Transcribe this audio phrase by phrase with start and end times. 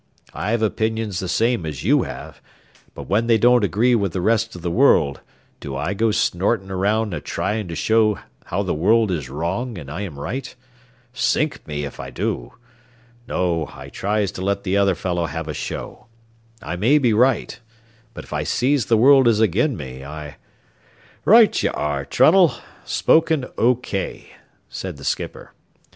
[0.33, 2.41] I've opinions the same as you have,
[2.95, 5.21] but when they don't agree with the rest o' the world,
[5.59, 9.91] do I go snortin' around a tryin' to show how the world is wrong an'
[9.91, 10.55] I am right?
[11.13, 12.53] Sink me if I do.
[13.27, 16.07] No, I tries to let the other fellow have a show.
[16.63, 17.59] I may be right,
[18.15, 20.37] but if I sees the world is agin me, I"
[21.25, 22.55] "Right ye are, Trunnell.
[22.85, 24.31] Spoken O.K."
[24.67, 25.53] said the skipper.